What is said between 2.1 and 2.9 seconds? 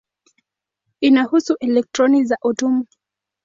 za atomu.